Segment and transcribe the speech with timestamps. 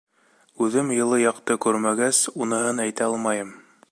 [0.67, 3.57] —Үҙем йылы яҡты күрмәгәс, уныһын әйтә алмайым.